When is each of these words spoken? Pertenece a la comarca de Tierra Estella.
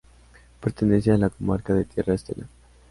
Pertenece 0.61 1.11
a 1.11 1.17
la 1.19 1.29
comarca 1.29 1.75
de 1.75 1.85
Tierra 1.85 2.15
Estella. 2.15 2.47